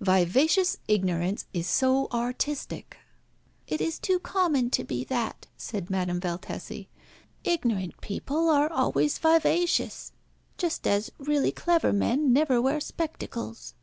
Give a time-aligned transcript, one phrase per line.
[0.00, 2.96] Vivacious ignorance is so artistic."
[3.68, 6.88] "It is too common to be that," said Madame Valtesi.
[7.44, 10.10] "Ignorant people are always vivacious,
[10.58, 13.74] just as really clever men never wear spectacles.